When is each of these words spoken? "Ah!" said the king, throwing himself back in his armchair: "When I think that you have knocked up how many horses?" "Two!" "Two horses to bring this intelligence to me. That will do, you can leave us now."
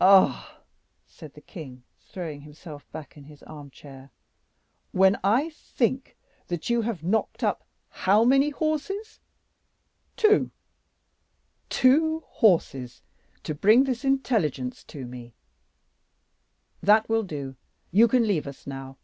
"Ah!" 0.00 0.60
said 1.08 1.34
the 1.34 1.40
king, 1.40 1.82
throwing 1.98 2.42
himself 2.42 2.88
back 2.92 3.16
in 3.16 3.24
his 3.24 3.42
armchair: 3.42 4.12
"When 4.92 5.18
I 5.24 5.48
think 5.50 6.16
that 6.46 6.70
you 6.70 6.82
have 6.82 7.02
knocked 7.02 7.42
up 7.42 7.64
how 7.88 8.22
many 8.24 8.50
horses?" 8.50 9.18
"Two!" 10.16 10.52
"Two 11.68 12.20
horses 12.28 13.02
to 13.42 13.52
bring 13.52 13.82
this 13.82 14.04
intelligence 14.04 14.84
to 14.84 15.04
me. 15.04 15.34
That 16.80 17.08
will 17.08 17.24
do, 17.24 17.56
you 17.90 18.06
can 18.06 18.28
leave 18.28 18.46
us 18.46 18.68
now." 18.68 18.98